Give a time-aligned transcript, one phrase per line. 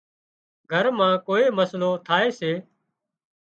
[0.71, 2.51] گھر مان ڪوئي مسئلو ٿائي سي